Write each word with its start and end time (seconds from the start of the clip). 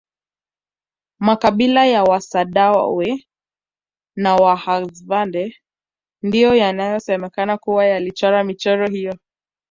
makabila 1.19 1.85
ya 1.93 2.01
wasandawe 2.09 3.07
na 4.15 4.31
wahadzabe 4.43 5.43
ndiyo 6.27 6.55
yanaosemekana 6.63 7.57
kuwa 7.57 7.85
yalichora 7.85 8.43
michoro 8.43 8.87
hiyo 8.89 9.13